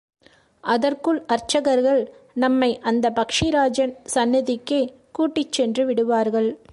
[0.61, 2.07] அதற்குள் அர்ச்சர்கள்
[2.33, 4.89] நம்மை அந்தப் பக்ஷிராஜன் சந்நிதிக்கே
[5.19, 6.61] கூட்டிச்சென்று விடுவார்கள்.